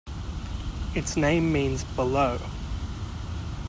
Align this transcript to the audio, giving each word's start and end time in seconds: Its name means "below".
Its 0.95 1.15
name 1.15 1.53
means 1.53 1.83
"below". 1.83 2.39